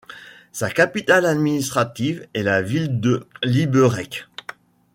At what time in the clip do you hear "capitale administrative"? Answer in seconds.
0.71-2.27